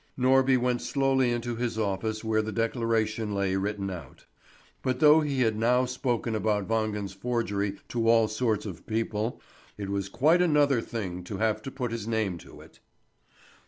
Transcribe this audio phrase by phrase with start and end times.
[0.17, 4.25] Norby went slowly into his office where the declaration lay written out.
[4.81, 9.39] But though he had now spoken about Wangen's forgery to all sorts of people,
[9.77, 12.79] it was quite another thing to have to put his name to it.